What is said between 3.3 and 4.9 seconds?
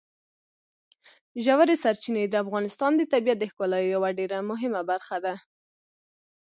د ښکلا یوه ډېره مهمه